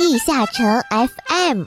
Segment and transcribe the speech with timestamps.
[0.00, 1.62] 地下城 FM。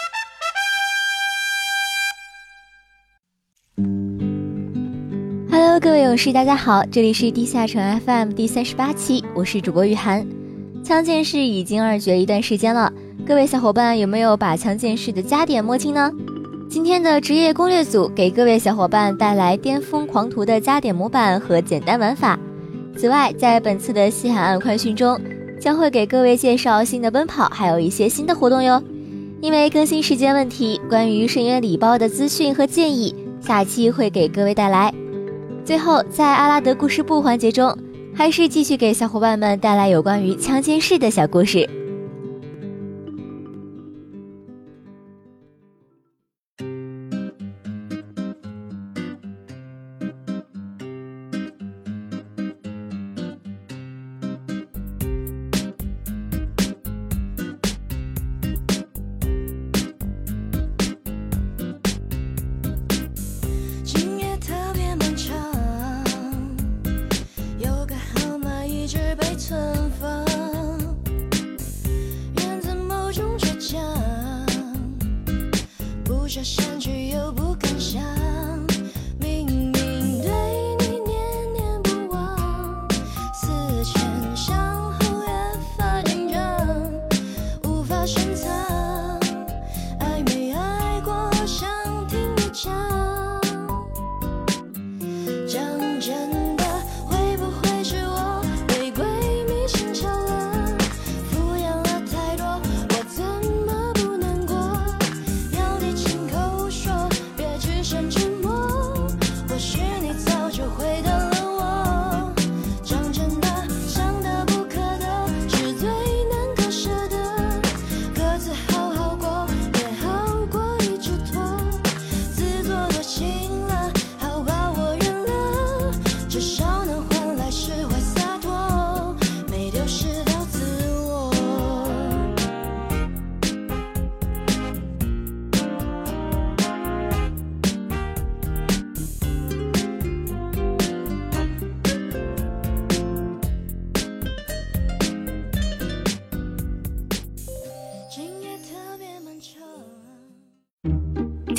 [5.52, 10.26] Hello，各位勇士，大家好，这里是地下城 FM 第三十八期，我是主播雨涵。
[10.84, 12.92] 枪剑士已经二绝一段时间了，
[13.24, 16.12] 各位小伙伴有没有把枪剑士的加点摸清呢？
[16.68, 22.40] 今天的职业攻略组给各位小伙伴带来巅峰狂徒的加点模板和简单玩法。
[22.98, 25.22] 此外，在本次的西海岸快讯中，
[25.64, 28.84] 将会给各位介绍新的奔跑，还有一些新的活动哟。
[29.40, 34.94] 因为更新时间问题，关于深渊礼包的资讯和建议，下期会给各位带来。
[35.64, 37.74] 最后，在阿拉德故事部环节中，
[38.14, 41.70] 还是继续给小伙伴们带来有关于枪剑士的小故事。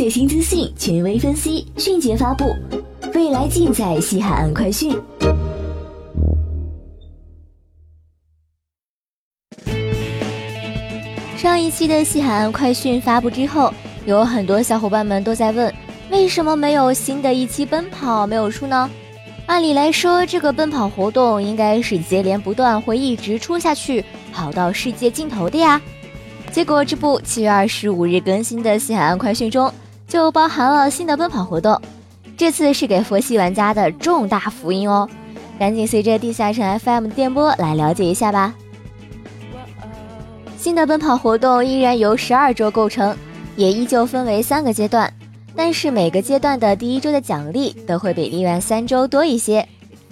[0.05, 2.55] 最新资讯，权威分析，迅捷发布，
[3.15, 4.95] 未来尽在西海岸快讯。
[11.39, 13.73] 上一期的西海岸快讯发布之后，
[14.05, 15.73] 有很多小伙伴们都在问，
[16.11, 18.91] 为什么没有新的一期奔跑没有出呢？
[19.47, 24.05] 按理来说，这个奔跑活动应该是接连不断，会一直出下去，
[24.35, 25.81] 跑到世界尽头的呀。
[26.53, 29.73] 结果这部七月二十五日更新的西海岸快讯中。
[30.07, 31.81] 就包含了新的奔跑活动，
[32.37, 35.09] 这次是给佛系玩家的重大福音哦！
[35.59, 38.55] 赶紧随着地下城 FM 电波来了解一下吧。
[40.57, 43.17] 新的奔跑活动依然由十二周构成，
[43.55, 45.13] 也依旧分为三个阶段，
[45.55, 49.67] 但是每个阶段的第一周的奖励都会比另外三周多一些。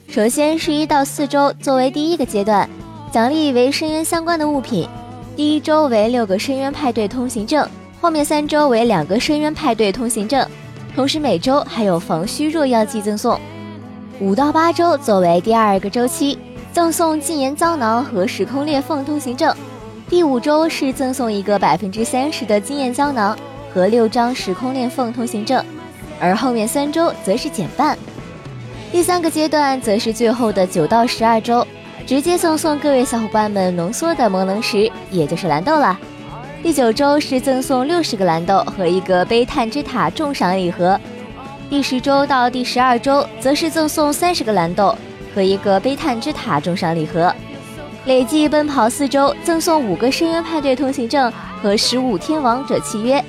[0.08, 2.68] 首先是一到四周作为第一个阶段，
[3.10, 4.86] 奖励为深渊相关的物品，
[5.34, 7.66] 第一周为六个深渊派对通行证。
[8.02, 10.44] 后面三周为两个深渊派对通行证，
[10.92, 13.38] 同时每周还有防虚弱药剂赠送。
[14.18, 16.36] 五到八周作为第二个周期，
[16.72, 19.54] 赠送禁言胶囊和时空裂缝通行证。
[20.10, 23.38] 第五周是赠送一个百分之三十的经验胶囊
[23.72, 25.64] 和六张时空裂缝通行证，
[26.18, 27.96] 而后面三周则是减半。
[28.90, 31.64] 第三个阶段则是最后的九到十二周，
[32.04, 35.96] 直接赠送各位小伙伴们浓缩的魔能石，也就是蓝豆了。
[36.62, 40.98] 第九周是赠送六十个蓝豆和一个悲叹之塔重赏礼盒，
[41.68, 44.96] 第十周到第十二周则是赠送三十个蓝豆
[45.34, 47.34] 和一个悲叹之塔重赏礼盒，
[48.04, 51.30] 累计奔跑四周赠送五个深渊派对通行证
[51.60, 53.22] 和十五天王者契约，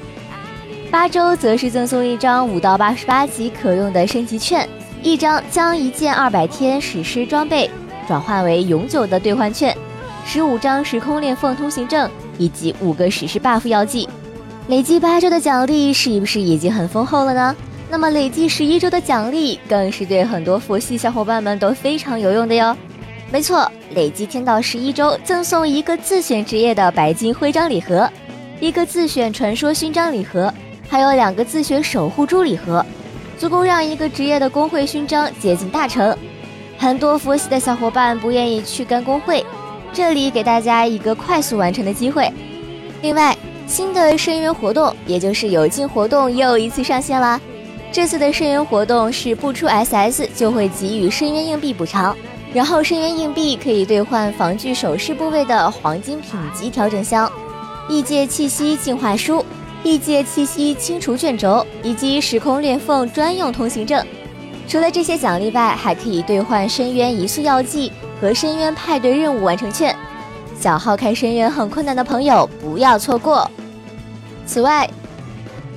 [0.91, 4.69] 八周则是赠送一张五到八十八级可用的升级券，
[5.01, 7.67] 一张将一件二百天史诗装备
[8.07, 9.75] 转换为永久的兑换券，
[10.23, 12.07] 十五张时空裂缝通行证。
[12.37, 14.07] 以及五个史诗 buff 药剂，
[14.67, 17.55] 累计八周的奖励是不是已经很丰厚了呢？
[17.89, 22.75] 那么累计十一周的奖励更是对很多佛系小伙伴们都非常有用的哟。
[23.31, 28.09] 没错，累计天到十一周赠送一个自选职业的白金徽章礼盒，
[28.59, 30.51] 一个自选传说勋章礼盒，
[30.87, 32.85] 还有两个自选守护珠礼盒，
[33.37, 36.15] 足够让一个职业的工会勋章接近大成。
[36.77, 39.45] 很多佛系的小伙伴不愿意去干工会。
[39.93, 42.31] 这里给大家一个快速完成的机会，
[43.03, 43.37] 另外，
[43.67, 47.39] 新的深渊活动，也就是有劲活动又一次上线了。
[47.91, 52.17] 这次的深渊活动是不出 SS 就会给予深渊硬币补偿，
[52.51, 57.31] 然后深渊硬币可以兑换防具首饰部位的黄金品级调整箱、
[57.87, 59.45] 异界气息净化书、
[59.83, 64.03] 异界气息清除卷轴以及时空裂缝专用通行证。
[64.67, 67.91] 除了这些奖励外，还可以兑换深渊移速药剂
[68.23, 69.93] 和深渊派对任务完成券。
[70.57, 73.51] 小号开深渊很困难的朋友不要错过。
[74.45, 74.89] 此外，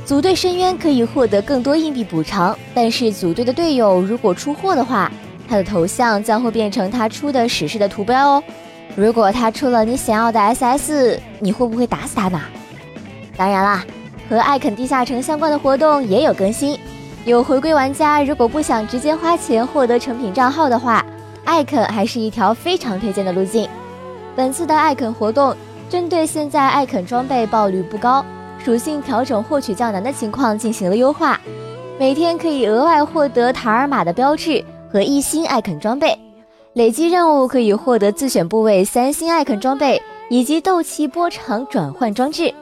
[0.04, 5.10] 组队深渊可以获得更多硬币补偿，但是组队的队友如果出货的话，
[5.48, 8.42] 他的头像将会变成他出的史诗的图标哦。
[8.94, 12.40] 如果他出了你想要的 SS，你会不会打死他呢？
[13.36, 13.84] 当然啦，
[14.30, 16.78] 和艾肯地下城相关的活动也有更新。
[17.24, 21.04] 有回归玩家如果不想直接花钱获得成品账号的话，
[21.46, 23.66] 艾肯还是一条非常推荐的路径。
[24.34, 25.56] 本次的艾肯活动
[25.88, 28.22] 针对现在艾肯装备爆率不高。
[28.64, 31.38] 属性调整获取较难的情况进行了优化，
[32.00, 36.18] 每天可以额外获得塔尔玛的标志和一星艾肯装备，
[36.72, 42.52] 累积任务可以获得自选部位三星艾肯装备以及斗气波长转换装置。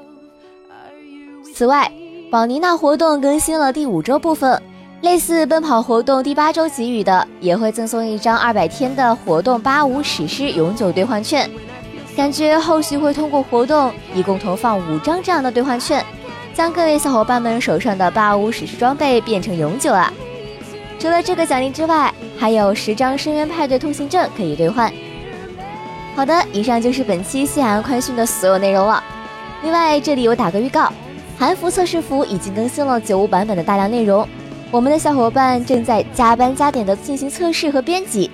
[1.54, 1.90] 此外，
[2.30, 4.60] 宝妮娜活动更新了第五周部分，
[5.04, 11.48] 类似奔跑活动第八周给予的，也会赠送一张二百天的活动八五史诗永久兑换券。
[12.16, 16.02] 感觉后续会通过活动，一共投放五张这样的兑换券，
[16.54, 20.10] 将各位小伙伴们手上的八五史诗装备变成永久啊！
[20.98, 24.90] 除了这个奖励之外，还有十张深渊派对通行证可以兑换。
[26.16, 29.04] 好的，以上就是本期西安宽讯的所有内容了。
[29.62, 30.90] 另外，这里我打个预告，
[31.38, 34.26] 韩服测试服已经更新了九五版本的大量内容，
[34.74, 38.28] 我们的小伙伴正在加班加点的进行测试和编辑，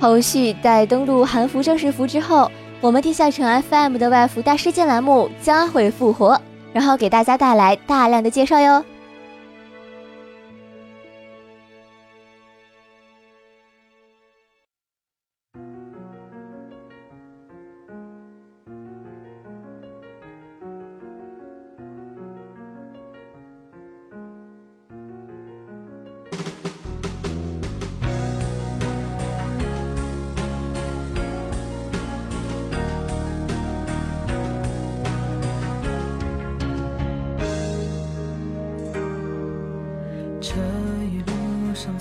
[0.00, 2.50] 后续待登录韩服正式服之后。
[2.80, 6.40] 我们地下城 FM 的外服大事件栏目将会复活，
[6.72, 8.84] 然后给大家带来大量的介绍哟。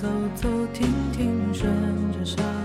[0.05, 1.67] 走走停停顺
[2.13, 2.64] 着山。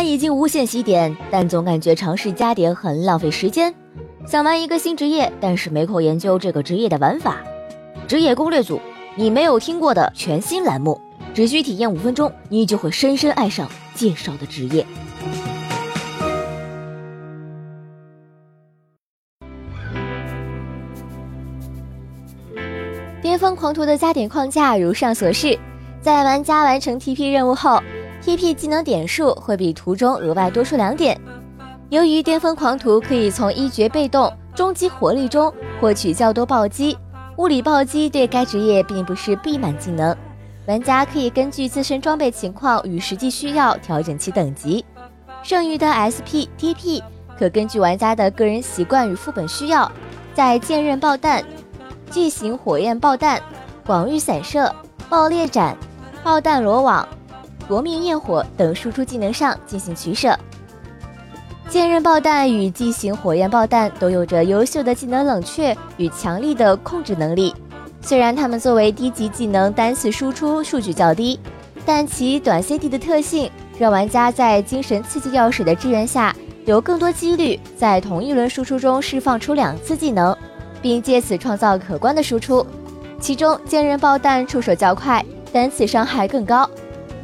[0.00, 3.74] 然已经无限洗点，但总感觉尝试加点很浪费时间。
[4.26, 7.36] 想玩一个新职业，但是没空研究这个职业的玩法。
[8.08, 8.80] 职业攻略组，
[9.14, 10.98] 你没有听过的全新栏目，
[11.34, 14.86] 只需体验五分钟，你就会深深爱上介绍的职业。
[23.20, 25.58] 巅峰狂徒的加点框架如上所示，
[26.00, 27.78] 在玩家完成 TP 任务后。
[28.22, 31.18] TP 技能点数会比图中额外多出两点。
[31.88, 36.96] 由于巅峰狂徒可以从一绝被动终极火力中获取较多暴击，
[37.36, 40.16] 物理暴击对该职业并不是必满技能。
[40.66, 44.84] 玩家可以根据自身装备情况与实际需要调整其等级。
[45.42, 47.02] 剩余的 SP、TP
[47.38, 49.90] 可根据玩家的个人习惯与副本需要，
[50.34, 51.42] 在剑刃爆弹、
[52.10, 53.40] 巨型火焰爆弹、
[53.86, 54.72] 广域散射、
[55.08, 55.76] 爆裂斩、
[56.22, 57.08] 爆弹罗网、
[57.70, 60.36] 夺命焰火等输出技能上进行取舍。
[61.68, 67.54] 剑刃爆弹与巨型火焰爆弹都有着优秀的技能冷却与强力的控制能力。
[68.02, 71.38] 虽然它们作为低级技能，单次输出数据较低，
[71.86, 73.48] 但其短 CD 的特性
[73.78, 76.34] 让玩家在精神刺激药水的支援下，
[76.64, 80.36] 有更多几率在同一轮输出中释放出两次技能，
[80.82, 82.66] 并借此创造可观的输出。
[83.20, 86.68] 其中，剑刃爆弹出手较快，单次伤害更高。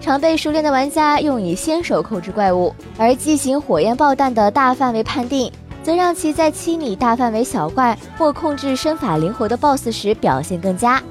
[0.07, 5.51] 常被熟练的玩家用以先手控制怪物，而巨型火焰爆弹的大范围判定，
[5.83, 11.03] 则让其在清理大范围小怪或控制身法灵活的 BOSS 时表现更佳。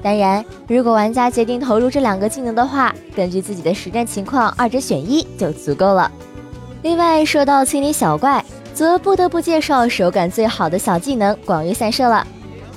[0.00, 6.08] 当然，如果玩家决定投入这两个技能的话，根据自己的实战情况，二者选一就足够了。
[6.82, 12.24] 另外，说到清理小怪，则不得不介绍手感最好的小技能——广域散射了。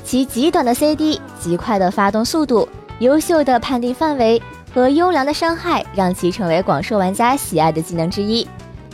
[0.04, 4.42] 其极短的 CD、极快的发动速度、优秀的判定范围。
[4.74, 8.48] 和优良的伤害让其成为广受玩家喜爱的技能之一，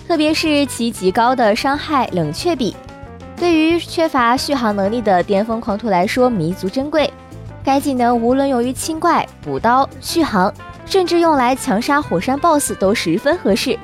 [0.08, 2.76] 特别是其极高的伤害冷却比，
[3.36, 7.12] 对于缺乏续航能力的巅峰狂徒来说弥足珍贵。
[7.64, 10.54] 该技能无论用于清怪、补刀、续航，
[10.86, 13.78] 甚至用来强杀火山 BOSS 都十分合适。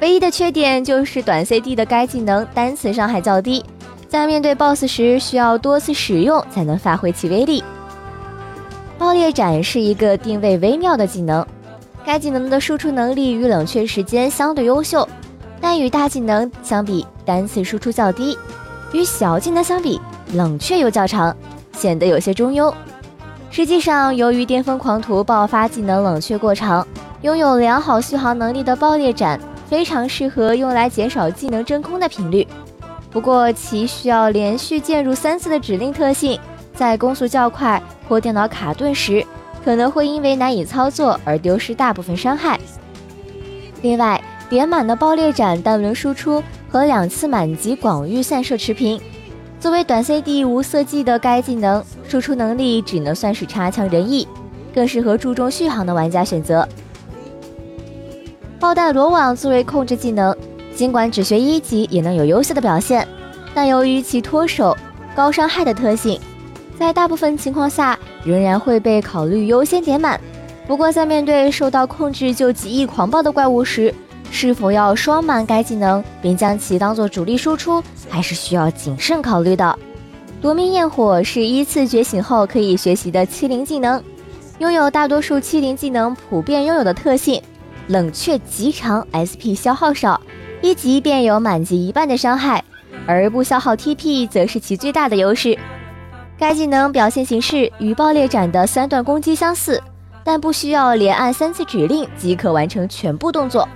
[0.00, 3.64] 唯一的缺点就是短 CD 的该技能单次伤害较低，
[4.08, 7.62] 在面对 BOSS 时需要多次使用才能发挥其威力。
[9.02, 11.44] 爆裂斩是一个定位微妙的技能，
[12.06, 15.06] 该技能的输出能力与冷却时间相对优秀，
[15.60, 18.38] 但与大技能相比，单次输出较低；
[18.92, 20.00] 与小技能相比，
[20.34, 21.36] 冷却又较长，
[21.72, 22.72] 显得有些中庸。
[23.50, 26.86] 实际上，由于巅峰狂徒爆发技能冷却过长，
[27.22, 32.46] 拥有良好续航能力的爆裂斩非常适合用来减少技能真空的频率。
[33.10, 36.38] 不过，其需要连续键入三次的指令特性。
[36.74, 39.24] 在攻速较快或电脑卡顿时，
[39.64, 42.58] 可能会因为难以操作而丢失大部分伤害。
[43.82, 49.00] 另外，点满的爆裂斩单轮输出和两次满级广域散射持平。
[49.60, 54.26] 作为短 CD 无色技的该技能，输出能力只能算是差强人意，
[54.74, 56.66] 更适合注重续航的玩家选择。
[58.58, 60.36] 爆弹罗网作为控制技能，
[60.74, 63.06] 尽管只学一级也能有优秀的表现，
[63.54, 64.76] 但由于其脱手、
[65.14, 66.20] 高伤害的特性。
[66.82, 70.20] 在大部分情况下，仍然会被考虑优先点满。
[70.66, 73.94] 不过，在面对受到控制就极易狂暴的怪物时，
[74.32, 79.78] 是否要双满该技能，并将其当做主力输出，还是需要谨慎考虑的。
[80.40, 84.02] 夺命焰火是依次觉醒后可以学习的欺凌技能，
[84.58, 87.40] 拥有大多数欺凌技能普遍拥有的特性：
[87.86, 90.20] 冷却极长，SP 消耗少，
[90.60, 92.64] 一级便有满级一半的伤害，
[93.06, 95.56] 而不消耗 TP 则是其最大的优势。
[96.42, 99.80] 该技能表现形式与爆裂斩的三段攻击相似，
[100.24, 103.68] 但不需要连按三次指令即可完成全部动作。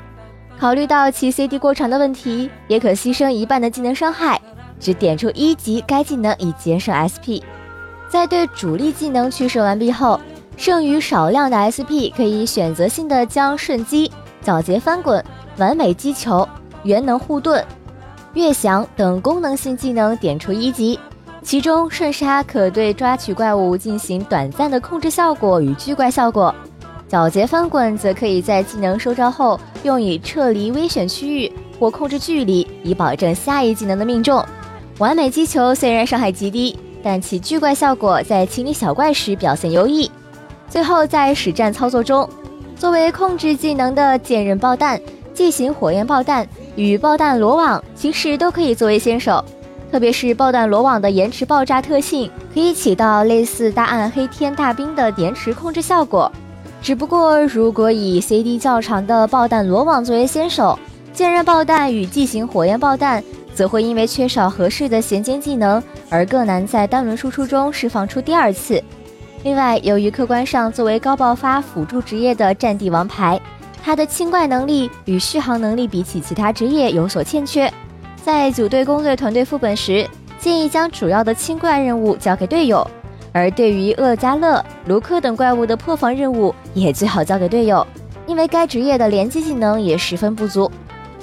[0.59, 4.41] 考虑到其 CD 过长的问题，也可牺牲一半的技能伤害，
[4.81, 7.39] 只点出一级该技能以节省 SP。
[8.09, 10.21] 在对主力技能取舍完毕后，
[10.57, 15.25] 剩余少量的 SP 可以选择性的将瞬击、早结翻滚、
[15.59, 16.45] 完美击球、
[16.83, 17.65] 元能护盾、
[18.35, 20.99] 月翔等功能性技能点出一级。
[21.47, 26.53] 其中瞬杀可对抓取怪物进行短暂的控制效果与聚怪效果，
[27.09, 34.45] 皎洁翻滚则可以在技能收招后用以撤离危险区域或控制距离，以保证下一技能的命中。
[34.99, 40.11] 完美击球虽然伤害极低，但其聚怪效果在清理小怪时表现优异。
[40.69, 42.29] 最后在实战操作中，
[42.77, 45.01] 作为控制技能的剑刃爆弹、
[45.33, 49.45] 巨型火焰爆弹与爆弹罗网，其实都可以作为先手。
[49.91, 56.31] 特别是爆弹罗网的延迟爆炸特性，可以起到类似大暗黑天大兵的延迟控制效果。
[56.83, 60.79] 只不过，如果以 CD 较长的爆弹罗网作为先手，
[61.13, 63.23] 剑刃爆弹与巨型火焰爆弹
[63.55, 68.83] 则会因为缺少合适的衔接技能而更难在单轮输出中释放出第二次。
[69.43, 73.41] 另外，由于客观上作为高爆发辅助职业的战地王牌，
[73.83, 77.73] 它的清怪能力与续航能力比起其他职业有所欠缺。
[78.27, 80.05] 在组队攻略团队副本时，
[80.41, 82.85] 建议将主要的清怪任务交给队友；
[83.31, 87.87] 而对于厄加勒、卢克等怪物的破防任务，也最好交给队友，
[88.27, 90.69] 因为该职业的连击技能也十分不足。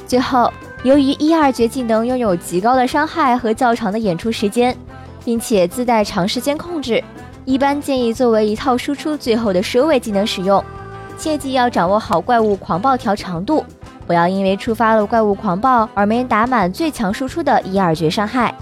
[0.07, 0.50] 最后，
[0.83, 4.74] 由于一二绝技能拥有极高的伤害和较长的演出时间，
[5.25, 7.03] 并且自带长时间控制，
[7.43, 10.63] 一般建议作为一套输出最后的收尾技能使用。
[11.17, 13.65] 切记要掌握好怪物狂暴条长度。
[14.05, 18.53] 不要因为触发了怪物狂暴而没打满最强输出的一二绝伤害。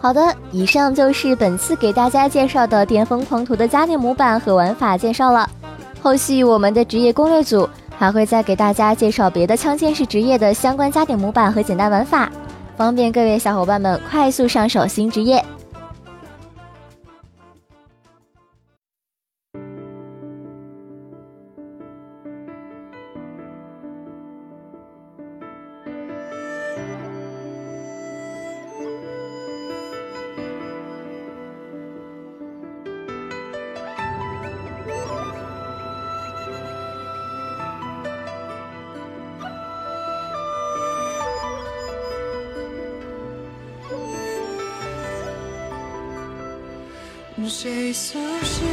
[0.00, 5.48] 好的，以上就是本次给大家介绍的巅峰狂徒的加点模板和玩法介绍了。
[6.02, 12.28] 后续我们的职业攻略组还会再给大家介绍别的枪剑士职业的相关加点模板和简单玩法，
[12.76, 15.44] 方便各位小伙伴们快速上手新职业。
[47.48, 48.66] 谁苏醒？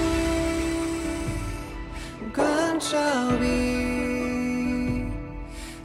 [2.34, 2.98] 观照
[3.40, 3.46] 笔，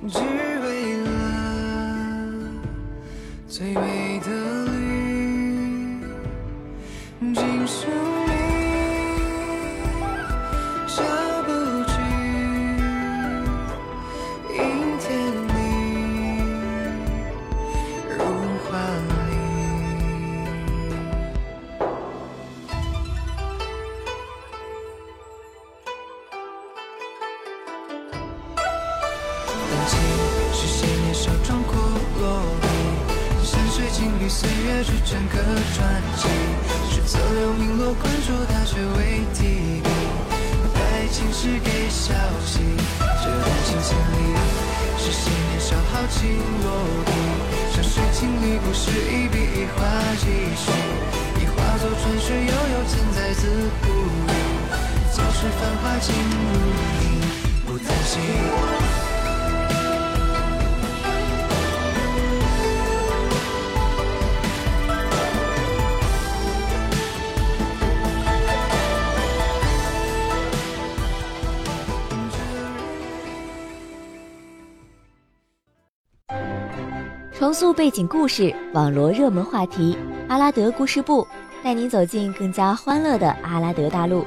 [0.08, 1.08] 只为了
[3.48, 4.28] 最美的
[77.54, 81.24] 速背景故事，网罗热门话题，阿拉德故事部
[81.62, 84.26] 带您走进更加欢乐的阿拉德大陆。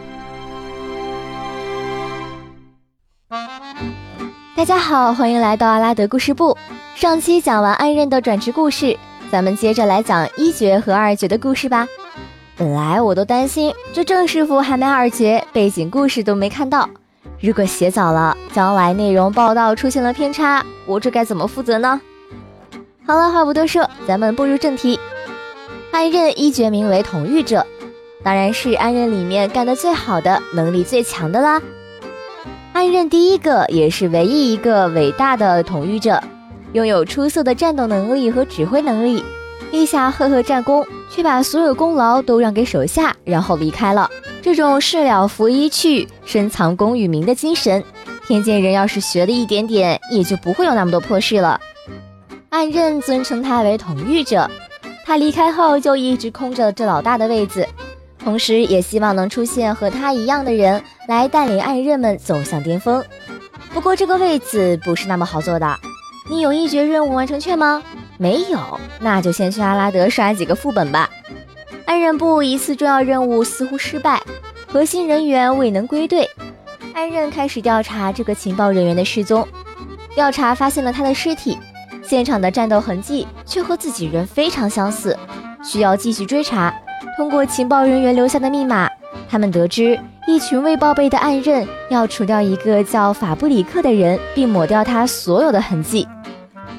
[4.55, 6.57] 大家好，欢迎来到阿拉德故事部。
[6.95, 8.97] 上期讲完暗刃的转职故事，
[9.29, 11.85] 咱们接着来讲一绝和二绝的故事吧。
[12.55, 16.89] 本来我都担心这郑师傅还没二绝，背景故事都没看到。
[17.41, 21.99] 如果写早了，将来内容报道出现了偏差，我这该怎么负责呢？
[23.07, 24.99] 好了，话不多说，咱们步入正题。
[25.91, 27.65] 暗刃一绝名为统御者，
[28.21, 31.61] 当然是暗刃里面干得最好的、能力最强的啦。
[32.73, 36.21] 暗刃第一个也是唯一一个伟大的统御者，
[36.73, 39.23] 拥有出色的战斗能力和指挥能力，
[39.71, 44.11] 立下赫赫战功，却把所有功劳都让给手下，然后离开了。
[44.41, 47.81] 这种事了拂衣去，深藏功与名的精神，
[48.27, 51.57] 天剑人要是学了一点点，也就不会有那么多破事了。
[52.57, 54.49] 暗刃尊称他为统御者，
[55.05, 57.67] 他离开后就一直空着这老大的位子，
[58.17, 63.05] 同时也希望能出现和他一样的人来带领暗刃们走向巅峰。
[63.71, 65.77] 不过这个位子不是那么好做的，
[66.31, 67.83] 你有一绝任务完成券吗？
[68.17, 68.59] 没有，
[68.99, 71.07] 那就先去阿拉德刷几个副本吧。
[71.85, 74.19] 暗刃部一次重要任务似乎失败，
[74.65, 76.27] 核心人员未能归队，
[76.95, 79.47] 暗刃开始调查这个情报人员的失踪，
[80.15, 81.55] 调查发现了他的尸体。
[82.07, 85.17] 现场的战斗痕迹却和自己人非常相似，
[85.61, 86.73] 需要继续追查。
[87.17, 88.89] 通过情报人员留下的密码，
[89.29, 96.07] 他们得知一群未报备的暗刃要除掉一个叫法布里克的人，并抹掉他所有的痕迹。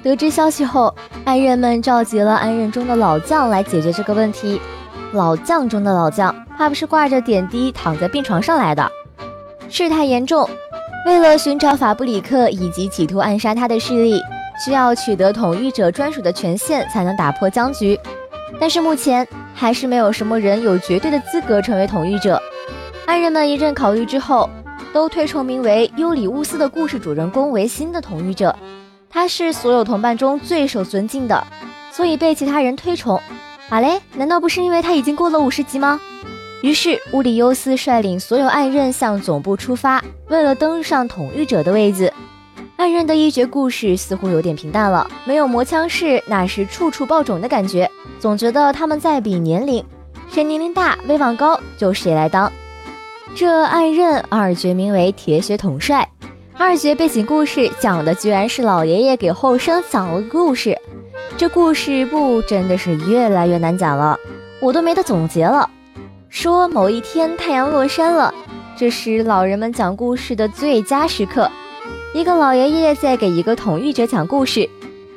[0.03, 0.95] 得知消息后，
[1.27, 4.59] 暗刃们召集了暗刃中的老将来解决这个问题。
[5.13, 8.91] 老将中的老将，怕不是挂着点滴躺在病床上来的。
[9.69, 10.49] 事态严重，
[11.05, 14.23] 为了寻找法布里克以及企图暗杀他的势力。
[14.65, 17.99] 需要取得统御者专属的权限才能打破僵局，
[18.61, 22.41] 但是目前还是没有什么人有绝对的资格成为统御者。
[23.07, 24.51] 暗人们一阵考虑之后，
[24.93, 28.55] 都推崇名为尤里乌斯的故事主人公为新的统御者。
[29.11, 31.47] 他是所有同伴中最受尊敬的，
[31.91, 33.19] 所以被其他人推崇。
[33.71, 35.99] 啊嘞，难道不是因为他已经过了五十级吗？
[36.63, 42.13] 于是乌里优斯率领所有暗刃向总部出发，为了登上统御者的位子。
[42.79, 49.85] 暗刃的一绝故事似乎有点平淡了，没有磨枪式那是处处爆种的感觉，总觉得他们在比年龄，
[50.31, 52.51] 谁年龄大、威望高就谁来当。
[53.35, 56.09] 这暗刃二绝名为铁血统帅，
[56.57, 60.79] 二绝背景故事讲的居然是老爷爷给后生讲了个故事，
[61.37, 64.17] 这故事不真的是越来越难讲了，
[64.61, 65.69] 我都没得总结了。
[66.29, 68.33] 说某一天太阳落山了，
[68.77, 71.51] 这是老人们讲故事的最佳时刻。
[72.15, 74.69] 一个老爷爷在给一个统御者讲故事，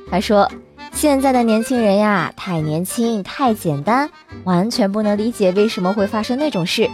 [0.10, 0.50] 他说
[0.92, 4.10] ：“现在的年轻人呀，太年轻，太简单，
[4.44, 6.90] 完全不能理解为什么会发生那种事。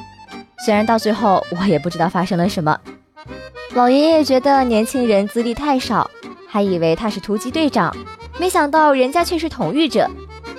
[0.63, 2.79] 虽然到最后我也不知道发生了什么。”
[3.73, 6.09] 老爷爷觉得年轻人资历太少，
[6.47, 7.95] 还以为他是突击队长。
[8.39, 10.07] 没想到人家却是统御者，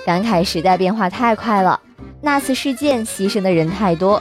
[0.05, 1.81] 感慨时代变化太快了。
[2.21, 4.21] 那次事件牺牲的人太多，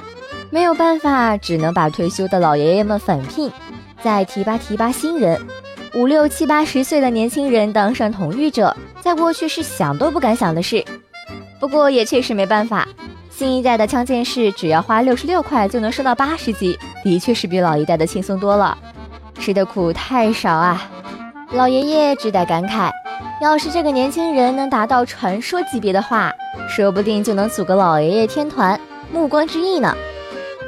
[0.51, 3.51] 没有办法，只能把退休的老爷爷们返聘，
[4.03, 5.39] 再提拔提拔新人。
[5.95, 10.83] 五六七八十岁的年轻人当上统御者，在过去是想都不敢想的事。
[11.60, 12.88] 不过也确实没办法，
[13.29, 18.77] 新一代的枪剑士只要花六十六块就能升到八十级，的确是比老一代的轻松多了。
[19.39, 20.89] 吃的苦太少啊，
[21.51, 22.91] 老爷爷只得感慨。
[23.41, 26.31] 要是这个年轻人能达到传说级别的话，
[26.69, 28.79] 说不定就能组个老爷爷天团、
[29.12, 29.95] 暮光之翼呢。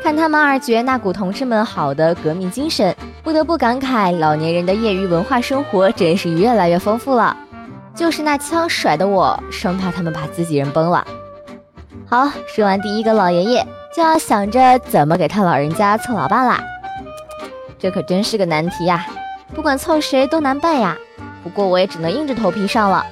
[0.02, 2.96] 看他们二绝那股同志们好的革命精神，
[3.30, 7.38] 不得不感慨老年人的业余文化生活真是越来越丰富了。
[7.94, 11.06] 就是那枪甩的我，生怕他们把自己人崩了。
[12.08, 13.63] 好，说完第一个老爷爷，
[13.96, 16.60] 就要想着怎么给他老人家凑老伴啦。
[17.78, 19.06] 这可真是个难题呀，
[19.54, 20.98] 不管凑谁都难办呀。
[21.44, 23.06] 不过我也只能硬着头皮上了，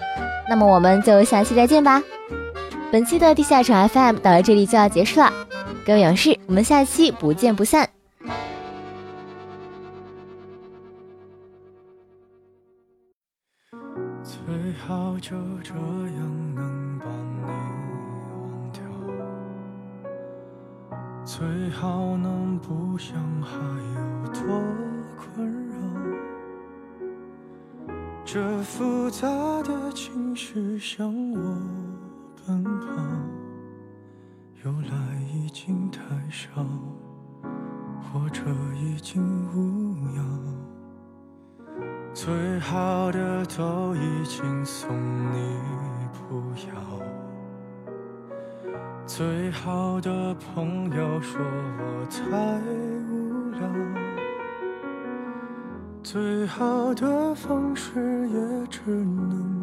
[0.49, 2.01] 那么我们就下期再见吧。
[2.91, 5.31] 本期的地下城 FM 到这里就要结束了，
[5.85, 7.87] 各位勇士，我们下期不见不散。
[14.87, 17.41] 好就这样能把你
[18.23, 18.79] 忘掉，
[21.25, 24.63] 最好能不想还有多
[25.17, 25.75] 困扰。
[28.23, 29.27] 这复杂
[29.63, 31.37] 的情绪向我
[32.45, 32.87] 奔跑，
[34.63, 36.65] 由来已经太少，
[38.01, 38.41] 或者
[38.81, 39.21] 已经
[39.53, 40.56] 无恙。
[42.19, 44.89] 最好的都已经送
[45.31, 45.55] 你
[46.27, 46.73] 不要，
[49.05, 52.59] 最好的朋友说我太
[53.07, 53.69] 无聊。
[56.01, 59.56] 最好的方式也只能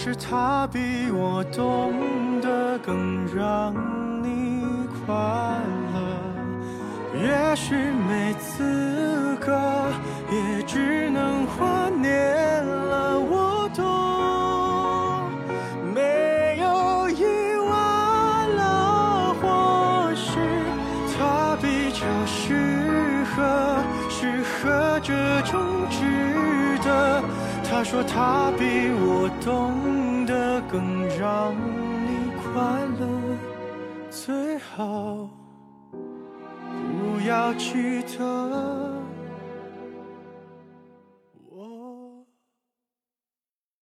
[0.00, 3.74] 是他比我懂得更让
[4.22, 4.62] 你
[5.04, 5.12] 快
[5.92, 5.98] 乐。
[7.20, 9.90] 也许没资格，
[10.30, 11.97] 也只能换
[27.78, 31.54] 他说他比我懂得更让
[32.08, 32.60] 你快
[32.98, 33.06] 乐，
[34.10, 35.28] 最好。
[35.92, 38.87] 不要记得。